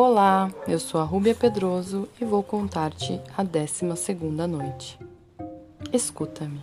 [0.00, 4.96] Olá, eu sou a Rúbia Pedroso e vou contar-te a décima segunda noite.
[5.92, 6.60] Escuta-me.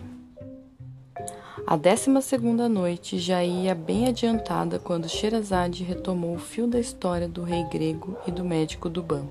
[1.66, 7.28] A décima segunda noite já ia bem adiantada quando Sherazade retomou o fio da história
[7.28, 9.26] do rei grego e do médico do Ban.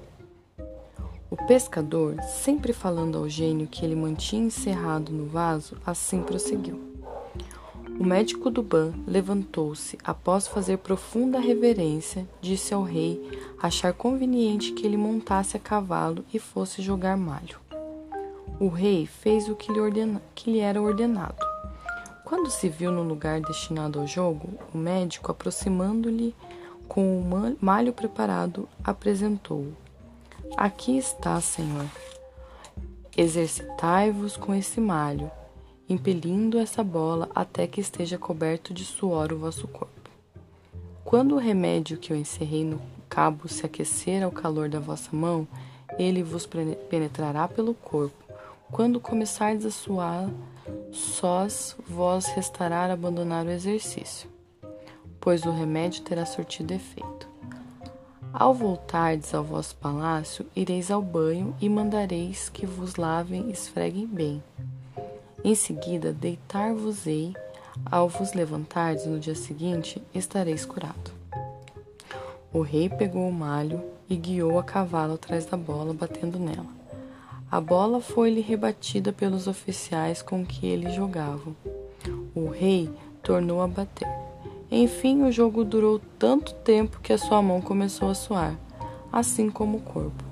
[1.32, 6.95] O pescador, sempre falando ao gênio que ele mantinha encerrado no vaso, assim prosseguiu.
[7.98, 14.86] O médico do Ban levantou-se após fazer profunda reverência, disse ao rei achar conveniente que
[14.86, 17.58] ele montasse a cavalo e fosse jogar malho.
[18.60, 21.38] O rei fez o que lhe, ordena, que lhe era ordenado.
[22.26, 26.36] Quando se viu no lugar destinado ao jogo, o médico, aproximando-lhe
[26.90, 29.74] com o malho preparado, apresentou-o.
[30.58, 31.86] Aqui está, senhor.
[33.16, 35.32] Exercitai-vos com esse malho
[35.88, 40.10] impelindo essa bola até que esteja coberto de suor o vosso corpo.
[41.04, 45.48] Quando o remédio que eu encerrei no cabo se aquecer ao calor da vossa mão,
[46.00, 46.48] ele vos
[46.90, 48.16] penetrará pelo corpo.
[48.72, 50.28] Quando começardes a suar,
[50.92, 54.28] sós vós restará abandonar o exercício,
[55.22, 57.30] pois o remédio terá surtido efeito.
[58.34, 64.08] Ao voltardes ao vosso palácio, ireis ao banho e mandareis que vos lavem e esfreguem
[64.08, 64.44] bem
[65.46, 67.36] em seguida, deitar-vos-ei,
[67.92, 71.12] ao vos levantardes no dia seguinte, estareis curado.
[72.52, 73.80] O rei pegou o malho
[74.10, 76.66] e guiou a cavalo atrás da bola, batendo nela.
[77.52, 81.56] A bola foi-lhe rebatida pelos oficiais com que ele jogava.
[82.34, 82.90] O rei
[83.22, 84.10] tornou a bater.
[84.72, 88.58] Enfim, o jogo durou tanto tempo que a sua mão começou a suar,
[89.14, 90.24] assim como o corpo.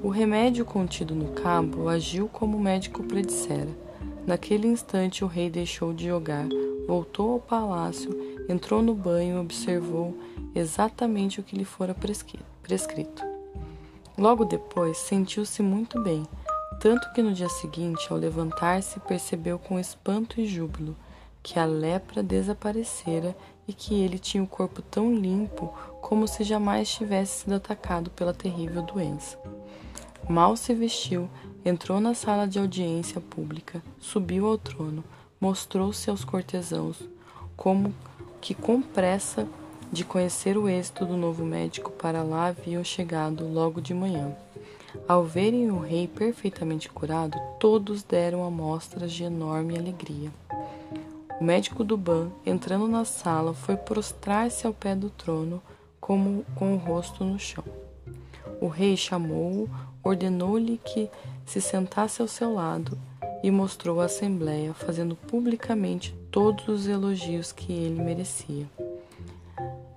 [0.00, 3.89] O remédio contido no cabo agiu como o médico predissera
[4.30, 6.46] Naquele instante, o rei deixou de jogar,
[6.86, 8.16] voltou ao palácio,
[8.48, 10.16] entrou no banho e observou
[10.54, 11.96] exatamente o que lhe fora
[12.62, 13.24] prescrito.
[14.16, 16.24] Logo depois, sentiu-se muito bem,
[16.78, 20.96] tanto que no dia seguinte, ao levantar-se, percebeu com espanto e júbilo
[21.42, 26.88] que a lepra desaparecera e que ele tinha o corpo tão limpo como se jamais
[26.88, 29.36] tivesse sido atacado pela terrível doença.
[30.28, 31.28] Mal se vestiu,
[31.64, 35.04] Entrou na sala de audiência pública, subiu ao trono,
[35.38, 36.96] mostrou-se aos cortesãos,
[37.54, 37.94] como
[38.40, 39.46] que com pressa
[39.92, 44.34] de conhecer o êxito do novo médico para lá haviam chegado logo de manhã.
[45.06, 50.30] Ao verem o rei perfeitamente curado, todos deram amostras de enorme alegria.
[51.38, 55.62] O médico do Ban, entrando na sala, foi prostrar-se ao pé do trono,
[56.00, 57.64] como com o rosto no chão.
[58.60, 59.68] O rei chamou-o,
[60.02, 61.08] ordenou-lhe que
[61.44, 62.98] se sentasse ao seu lado
[63.42, 68.66] e mostrou à Assembleia, fazendo publicamente todos os elogios que ele merecia.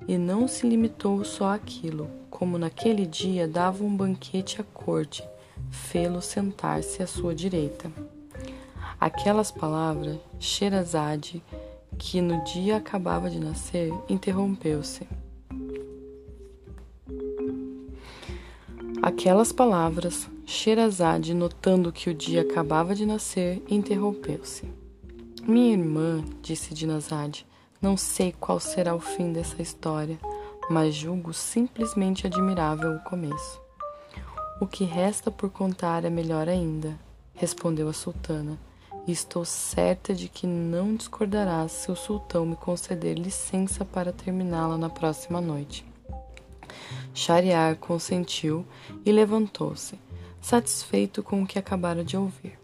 [0.08, 5.24] E não se limitou só àquilo, como naquele dia dava um banquete à corte,
[5.70, 7.92] fê-lo sentar-se à sua direita.
[9.00, 11.44] Aquelas palavras, Sherazade,
[11.98, 15.08] que no dia acabava de nascer, interrompeu-se.
[19.06, 24.64] Aquelas palavras, Sherazade, notando que o dia acabava de nascer, interrompeu-se.
[25.46, 27.46] Minha irmã, disse Dinazade,
[27.82, 30.18] não sei qual será o fim dessa história,
[30.70, 33.62] mas julgo simplesmente admirável o começo.
[34.62, 36.98] O que resta por contar é melhor ainda,
[37.36, 38.58] respondeu a sultana,
[39.06, 44.78] e estou certa de que não discordarás se o sultão me conceder licença para terminá-la
[44.78, 45.93] na próxima noite.
[47.14, 48.66] Shariar consentiu
[49.06, 50.00] e levantou-se,
[50.42, 52.63] satisfeito com o que acabara de ouvir.